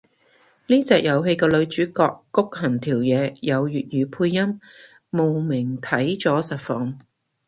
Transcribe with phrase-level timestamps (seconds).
[0.65, 4.59] 呢隻遊戲個女主角谷恆條嘢有粵語配音，
[5.11, 6.97] 慕名睇咗實況